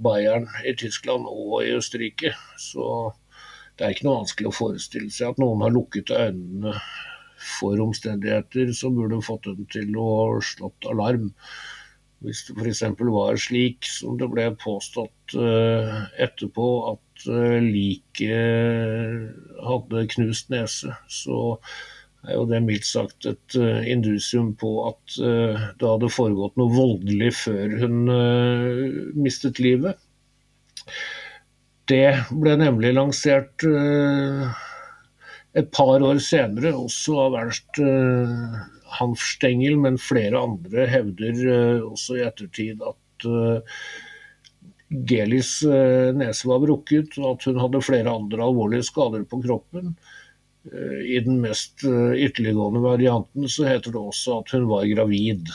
[0.07, 2.31] Bayern i Tyskland og i Østerrike.
[2.63, 3.11] Så
[3.75, 6.77] det er ikke noe vanskelig å forestille seg at noen har lukket øynene
[7.59, 11.33] for omstendigheter som burde fått dem til å slått alarm.
[12.25, 12.83] Hvis det f.eks.
[13.13, 21.59] var slik som det ble påstått uh, etterpå, at uh, liket hadde knust nese, så
[22.27, 27.35] er jo det mildt sagt et uh, indusium på at det hadde foregått noe voldelig
[27.45, 27.99] før hun
[29.21, 30.01] mistet livet.
[31.87, 33.63] Det ble nemlig lansert
[35.57, 37.79] et par år senere, også av Ernst
[38.99, 43.81] Hanfstengel, men flere andre hevder uh, også i ettertid at uh,
[45.09, 49.96] Gelis uh, nese var brukket, og at hun hadde flere andre alvorlige skader på kroppen.
[50.66, 55.53] I den mest ytterliggående varianten så heter det også at hun var gravid.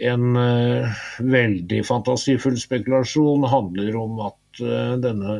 [0.00, 0.38] En
[1.34, 4.62] veldig fantasifull spekulasjon handler om at
[5.04, 5.34] denne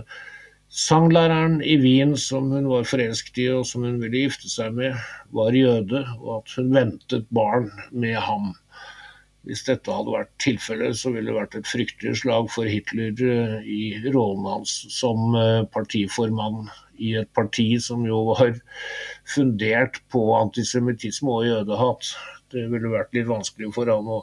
[0.72, 4.94] Sanglæreren i Wien som hun var forelsket i og som hun ville gifte seg med,
[5.36, 8.54] var jøde, og at hun ventet barn med ham.
[9.44, 13.20] Hvis dette hadde vært tilfellet, så ville det vært et fryktelig slag for Hitler
[13.68, 13.82] i
[14.14, 15.36] rollen hans som
[15.74, 18.54] partiformann i et parti som jo var
[19.28, 22.14] fundert på antisemittisme og jødehat.
[22.54, 24.22] Det ville vært litt vanskelig for han å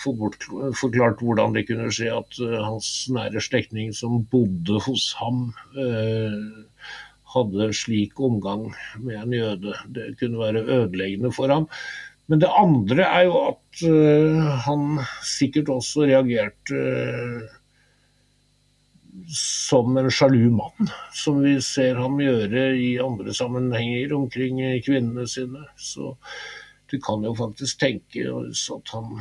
[0.00, 5.48] forklart hvordan det kunne skje at hans nære slektning som bodde hos ham,
[7.34, 8.68] hadde slik omgang
[9.02, 9.74] med en jøde.
[9.94, 11.68] Det kunne være ødeleggende for ham.
[12.28, 16.82] Men det andre er jo at uh, han sikkert også reagerte
[19.34, 25.64] som en sjalu mann, som vi ser ham gjøre i andre sammenhenger omkring kvinnene sine.
[25.76, 26.14] Så
[26.92, 29.18] du kan jo faktisk tenke at han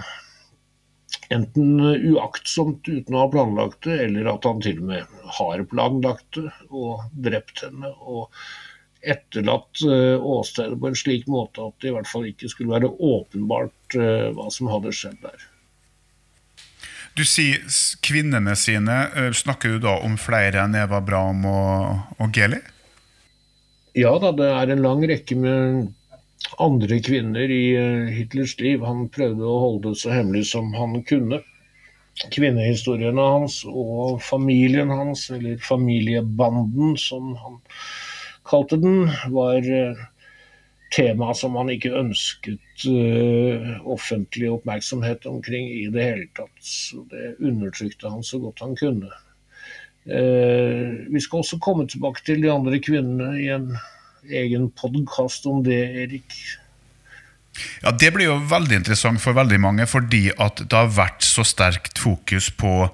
[1.34, 1.82] enten
[2.14, 6.50] uaktsomt uten å ha planlagt det, eller at han til og med har planlagt det
[6.70, 7.94] og drept henne.
[8.00, 8.32] og
[9.08, 12.90] etterlatt uh, åstedet på en slik måte at det i hvert fall ikke skulle være
[12.90, 15.46] åpenbart uh, hva som hadde skjedd der.
[17.18, 17.64] Du sier
[18.06, 18.98] kvinnene sine.
[19.16, 22.60] Uh, snakker du da om flere enn Eva Brahm og, og Geli?
[23.98, 25.88] Ja da, det er en lang rekke med
[26.58, 28.84] andre kvinner i eh, Hitlers liv.
[28.86, 31.42] Han prøvde å holde det så hemmelig som han kunne.
[32.34, 37.60] Kvinnehistoriene hans og familien hans, eller familiebanden som han
[38.48, 40.06] kalte den, var eh,
[40.96, 46.62] tema som han ikke ønsket uh, offentlig oppmerksomhet omkring i det hele tatt.
[46.64, 49.12] Så det undertrykte han så godt han kunne.
[50.08, 53.66] Vi skal også komme tilbake til de andre kvinnene i en
[54.30, 56.34] egen podkast om det, Erik.
[57.82, 61.46] Ja, Det blir jo veldig interessant for veldig mange, fordi at det har vært så
[61.48, 62.90] sterkt fokus på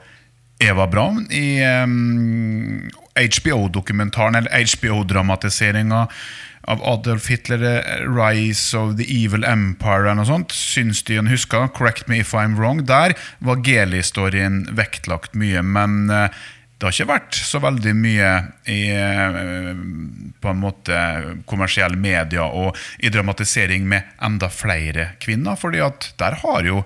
[0.63, 6.07] Eva Braun i um, HBO-dokumentaren, eller HBO-dramatiseringa
[6.63, 10.55] av Adolf Hitler, 'Rise of the Evil Empire' eller noe sånt.
[10.55, 11.67] Syns de en husker?
[11.67, 12.85] 'Correct me if I'm wrong'.
[12.87, 16.29] Der var Geli-storyen vektlagt mye, men uh,
[16.83, 18.29] det har ikke vært så veldig mye
[18.67, 19.67] i eh,
[20.43, 20.97] på en måte
[21.47, 25.55] kommersielle media og i dramatisering med enda flere kvinner.
[25.55, 26.83] fordi at der har jo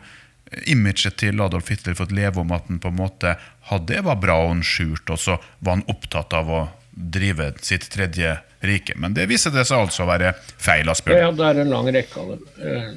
[0.69, 3.33] imaget til Adolf Hitler fått leve om at han på en måte
[3.71, 6.62] hadde Eva Braun skjult, og så var han opptatt av å
[6.93, 8.95] drive sitt tredje rike.
[8.97, 10.89] Men det viser det seg altså å være feil.
[10.89, 11.19] Asbjørn.
[11.19, 12.47] Ja, det er en lang rekke av dem.
[12.57, 12.89] Eh,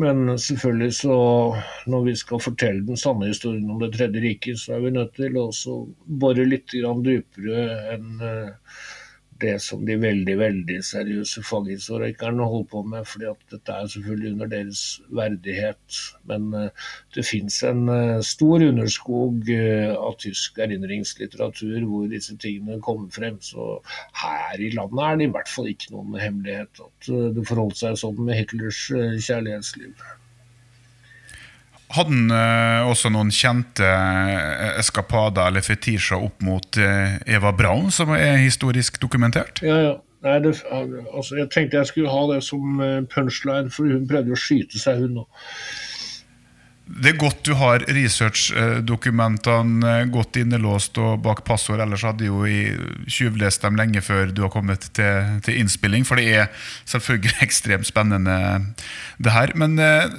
[0.00, 1.18] men selvfølgelig så
[1.92, 5.14] når vi skal fortelle den sanne historien om Det tredje riket, så er vi nødt
[5.18, 5.48] til å
[6.22, 8.74] bore litt dypere enn eh,
[9.42, 13.06] det som de veldig veldig seriøse faghistorikerne holder på med.
[13.08, 14.82] fordi at dette er selvfølgelig under deres
[15.20, 16.00] verdighet.
[16.30, 22.80] Men uh, det fins en uh, stor underskog uh, av tysk erindringslitteratur hvor disse tingene
[22.80, 23.40] kommer frem.
[23.40, 23.82] Så
[24.22, 28.00] her i landet er det i hvert fall ikke noen hemmelighet at det forholdt seg
[28.00, 28.86] sånn med Hitlers
[29.26, 29.96] kjærlighetsliv.
[31.92, 37.90] Hadde han uh, også noen kjente uh, eskapader eller fetisjer opp mot uh, Eva Braun,
[37.92, 39.60] som er historisk dokumentert?
[39.66, 40.00] Ja, ja.
[40.22, 42.78] Nei, det, altså, jeg tenkte jeg skulle ha det som
[43.10, 45.48] punchline, for hun prøvde å skyte seg, hun òg.
[46.82, 52.46] Det er godt du har researchdokumentene godt innelåst og bak passord, ellers hadde jo
[53.06, 56.04] tjuvlest dem lenge før du har kommet til, til, innspilling.
[56.06, 56.46] For det er
[56.90, 58.36] selvfølgelig ekstremt spennende,
[59.22, 59.48] det her.
[59.58, 60.10] Men eh,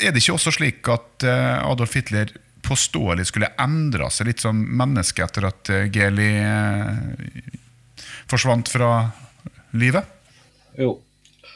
[0.00, 2.32] er det ikke også slik at eh, Adolf Hitler
[2.64, 6.30] påståelig skulle endra seg litt som menneske etter at eh, Geli
[8.30, 8.90] forsvant fra
[9.78, 10.18] livet?
[10.78, 10.98] Jo.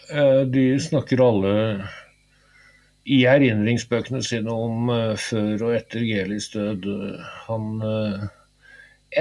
[0.04, 1.52] De snakker alle
[3.08, 6.84] i erindringsbøkene sine om før og etter Gelis død.
[7.46, 7.80] Han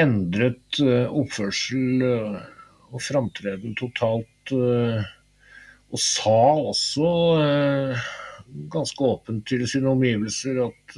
[0.03, 4.53] endret oppførsel og framtreden totalt.
[4.53, 6.37] og sa
[6.73, 7.07] også
[8.73, 10.97] ganske åpent til sine omgivelser at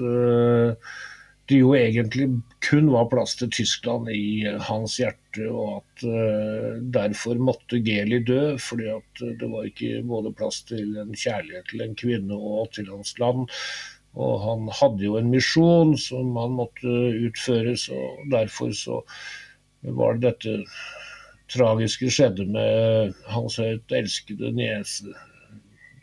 [1.50, 2.26] det jo egentlig
[2.66, 8.56] kun var plass til Tyskland i hans hjerte, og at uh, derfor måtte Geli dø,
[8.62, 12.90] fordi at det var ikke både plass til en kjærlighet til en kvinne og til
[12.90, 13.46] hans land.
[14.16, 18.00] Og han hadde jo en misjon som han måtte utføre, så
[18.32, 19.02] derfor så
[19.86, 20.58] var det dette
[21.54, 25.14] tragiske skjedde med hans høyt elskede niese,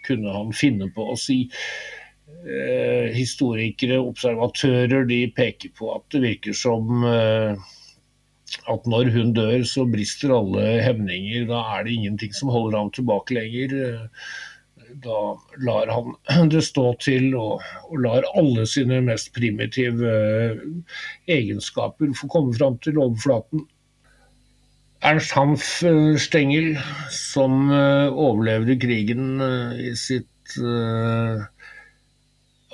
[0.06, 1.44] kunne han finne på å si.
[2.42, 7.58] Eh, historikere, observatører, de peker på at det virker som eh,
[8.70, 11.46] at når hun dør, så brister alle hemninger.
[11.50, 14.00] Da er det ingenting som holder ham tilbake lenger.
[15.02, 15.20] Da
[15.64, 20.66] lar han det stå til og, og lar alle sine mest primitive eh,
[21.32, 23.64] egenskaper få komme fram til overflaten.
[25.02, 25.64] Ernst Hanf
[26.22, 26.76] Stengel,
[27.10, 29.42] som overlevde krigen
[29.74, 30.54] i sitt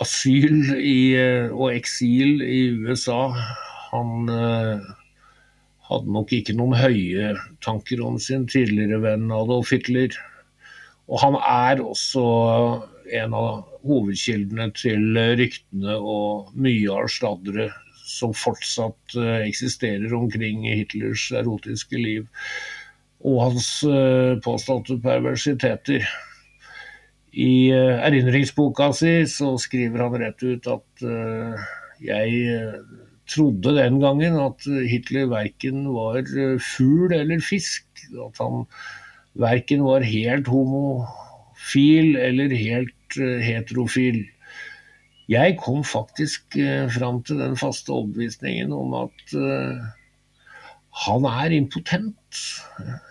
[0.04, 0.98] asyl i,
[1.48, 3.32] og eksil i USA.
[3.94, 4.28] Han
[5.88, 7.32] hadde nok ikke noen høye
[7.64, 10.12] tanker om sin tidligere venn Adolf Hitler.
[11.08, 12.28] Og han er også
[13.08, 21.28] en av hovedkildene til ryktene og mye av sladderet som fortsatt eh, eksisterer omkring Hitlers
[21.36, 22.26] erotiske liv
[23.26, 26.06] og hans eh, påståtte perversiteter.
[27.38, 31.04] I eh, erindringsboka si så skriver han rett ut at
[31.98, 32.72] jeg
[33.28, 36.22] trodde den gangen at Hitler verken var
[36.62, 37.84] fugl eller fisk.
[38.24, 38.64] At han
[39.38, 44.22] verken var helt homofil eller helt heterofil.
[45.28, 49.82] Jeg kom faktisk eh, fram til den faste overbevisningen om at eh,
[51.04, 52.38] han er impotent,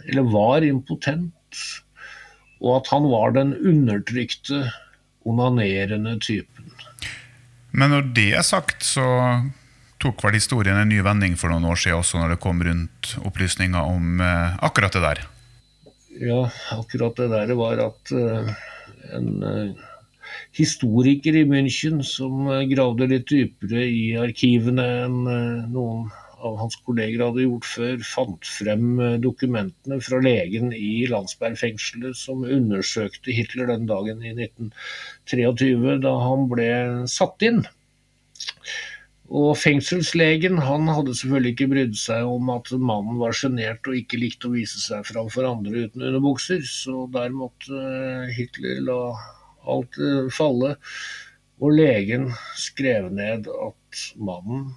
[0.09, 1.61] eller var impotent,
[2.57, 4.65] og at han var den undertrykte,
[5.27, 6.71] onanerende typen.
[7.75, 9.05] Men når det er sagt, så
[10.01, 13.11] tok vel historien en ny vending for noen år siden også, når det kom rundt
[13.27, 15.21] opplysninger om eh, akkurat det der?
[16.17, 16.41] Ja,
[16.73, 18.15] akkurat det der var at
[19.13, 19.75] en
[20.57, 26.07] historiker i München som eh, gravde litt dypere i arkivene enn eh, noen
[26.47, 32.45] av hans kolleger hadde gjort før, fant frem eh, dokumentene fra legen i Landsberg-fengselet som
[32.45, 36.69] undersøkte Hitler den dagen i 1923, da han ble
[37.11, 37.63] satt inn.
[39.27, 44.21] Og fengselslegen han hadde selvfølgelig ikke brydd seg om at mannen var sjenert og ikke
[44.21, 47.81] likte å vise seg fram for andre uten underbukser, så der måtte
[48.37, 49.01] Hitler la
[49.67, 50.75] alt eh, falle.
[51.57, 54.69] Og legen skrev ned at mannen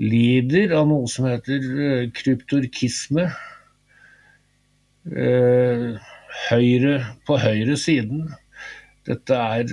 [0.00, 3.28] lider av noe som heter eh, kryptorkisme.
[5.10, 5.88] Eh,
[6.50, 6.94] høyre,
[7.26, 8.28] på høyre siden.
[9.08, 9.72] Dette er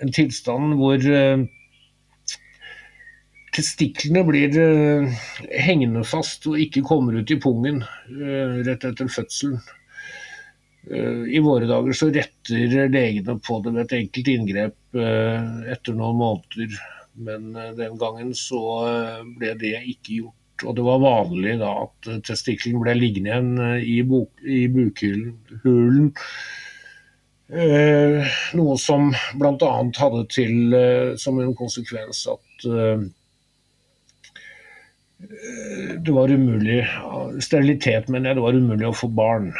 [0.00, 1.02] en tilstand hvor
[3.56, 4.56] testiklene blir
[5.66, 7.82] hengende fast og ikke kommer ut i pungen
[8.14, 9.58] rett etter fødselen.
[10.90, 15.96] Eh, I våre dager så retter legene på det med et enkelt inngrep eh, etter
[15.98, 16.76] noen måneder.
[17.26, 18.62] Men eh, den gangen så
[19.38, 20.64] ble det ikke gjort.
[20.64, 26.14] Og det var vanlig da at testikkelen ble liggende igjen i, buk, i bukhulen.
[28.56, 29.68] Noe som bl.a.
[30.00, 30.78] hadde til
[31.20, 32.64] som en konsekvens at
[36.06, 36.80] det var umulig
[37.44, 38.40] Sterilitet, mener jeg.
[38.40, 39.52] Det var umulig å få barn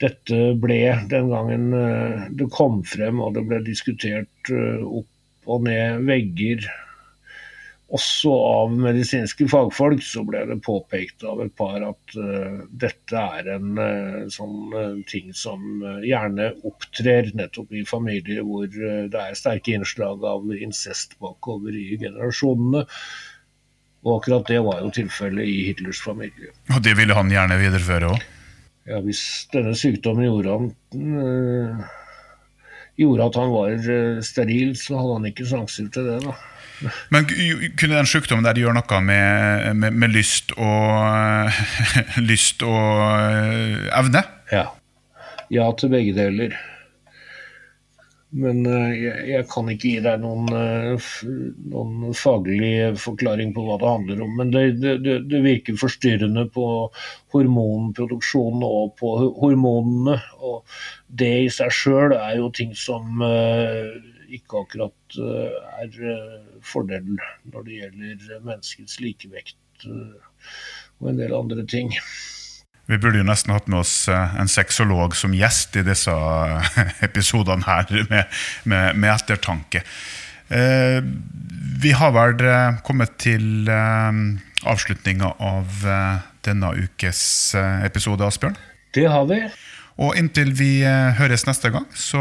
[0.00, 5.64] dette ble den gangen eh, det kom frem og det ble diskutert eh, opp og
[5.66, 6.66] ned vegger,
[7.90, 13.48] også av medisinske fagfolk, så ble det påpekt av et par at uh, dette er
[13.56, 13.80] en
[14.30, 21.16] sånn ting som gjerne opptrer nettopp i familier hvor det er sterke innslag av incest
[21.24, 22.84] bakover i generasjonene.
[24.06, 26.54] Og akkurat det var jo tilfellet i Hitlers familie.
[26.70, 28.28] Og det ville han gjerne videreføre òg?
[28.90, 29.22] Ja, hvis
[29.52, 30.70] denne sykdommen gjorde, han,
[31.22, 31.82] øh,
[32.98, 36.18] gjorde at han var øh, steril, så hadde han ikke sjanser til det.
[36.26, 36.34] da.
[37.12, 37.26] Men
[37.76, 41.50] kunne den sykdommen der gjøre noe med, med, med lyst og
[42.30, 44.24] lyst og øh, evne?
[44.52, 44.66] Ja.
[45.50, 46.56] Ja til begge deler.
[48.30, 51.08] Men eh, jeg, jeg, kan ikke gi deg noen, eh,
[51.72, 52.70] noen, faglig
[53.02, 54.36] forklaring på hva det handler om.
[54.38, 56.66] Men det, det, det virker forstyrrende på
[57.34, 60.20] hormonproduksjonen og på hormonene.
[60.38, 60.62] Og
[61.22, 63.90] det i seg sjøl er jo ting som uh,
[64.30, 65.16] ikke akkurat
[65.82, 65.96] er
[66.62, 67.16] fordel
[67.50, 71.90] når det gjelder menneskets likevekt og en del andre ting.
[72.90, 76.80] Vi burde jo nesten hatt med oss eh, en sexolog som gjest i disse eh,
[77.06, 79.84] episodene her, med, med, med ettertanke.
[80.50, 80.98] Eh,
[81.80, 82.42] vi har vel
[82.84, 85.84] kommet til avslutninga av
[86.44, 87.22] denne ukes
[87.86, 88.58] episode, Asbjørn?
[88.92, 89.38] Det har vi.
[90.02, 90.82] Og inntil vi
[91.16, 92.20] høres neste gang, så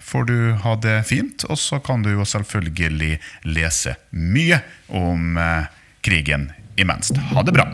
[0.00, 1.44] får du ha det fint.
[1.50, 3.18] Og så kan du jo selvfølgelig
[3.50, 5.36] lese mye om
[6.00, 6.48] krigen
[6.80, 7.12] imens.
[7.34, 7.68] Ha det bra.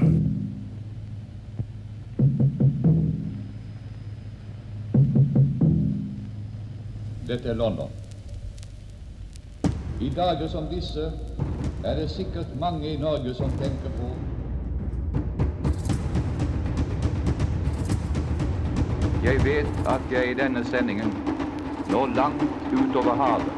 [7.29, 7.91] Dette er London.
[10.01, 11.13] I dager som disse
[11.85, 14.11] er det sikkert mange i Norge som tenker på
[19.25, 21.13] Jeg vet at jeg i denne sendingen
[21.91, 23.53] når langt utover havet,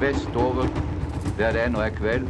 [0.00, 0.68] vestover
[1.38, 2.28] der det ennå er kveld,